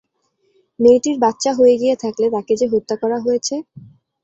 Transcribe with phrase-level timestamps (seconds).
[0.79, 3.55] মেয়েটির বাচ্চা হয়ে গিয়ে থাকলে তাকে যে হত্যা করা হয়েছে।